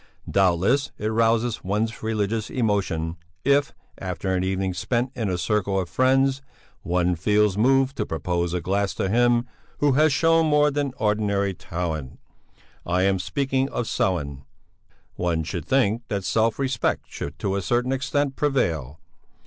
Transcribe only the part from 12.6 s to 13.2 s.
I am